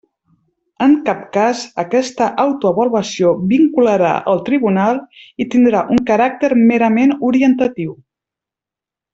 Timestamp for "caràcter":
6.11-6.53